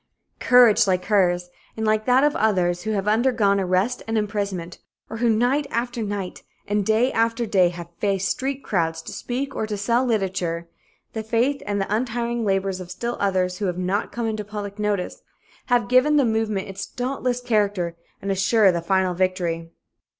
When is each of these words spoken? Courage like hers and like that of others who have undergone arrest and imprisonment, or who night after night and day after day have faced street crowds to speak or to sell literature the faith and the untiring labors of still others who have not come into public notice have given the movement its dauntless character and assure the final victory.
Courage 0.39 0.87
like 0.87 1.05
hers 1.05 1.51
and 1.77 1.85
like 1.85 2.05
that 2.07 2.23
of 2.23 2.35
others 2.35 2.81
who 2.81 2.89
have 2.93 3.07
undergone 3.07 3.59
arrest 3.59 4.01
and 4.07 4.17
imprisonment, 4.17 4.79
or 5.11 5.17
who 5.17 5.29
night 5.29 5.67
after 5.69 6.01
night 6.01 6.41
and 6.67 6.83
day 6.87 7.11
after 7.11 7.45
day 7.45 7.69
have 7.69 7.87
faced 7.99 8.27
street 8.29 8.63
crowds 8.63 9.03
to 9.03 9.13
speak 9.13 9.55
or 9.55 9.67
to 9.67 9.77
sell 9.77 10.03
literature 10.03 10.67
the 11.13 11.21
faith 11.21 11.61
and 11.67 11.79
the 11.79 11.95
untiring 11.95 12.43
labors 12.43 12.79
of 12.79 12.89
still 12.89 13.15
others 13.19 13.59
who 13.59 13.65
have 13.67 13.77
not 13.77 14.11
come 14.11 14.25
into 14.25 14.43
public 14.43 14.79
notice 14.79 15.21
have 15.67 15.87
given 15.87 16.17
the 16.17 16.25
movement 16.25 16.67
its 16.67 16.87
dauntless 16.87 17.39
character 17.39 17.95
and 18.23 18.31
assure 18.31 18.71
the 18.71 18.81
final 18.81 19.13
victory. 19.13 19.69